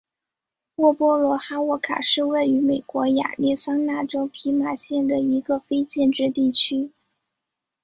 [0.77, 6.91] 沃波罗哈沃卡是位于美国亚利桑那州皮马县的一个非建制地区。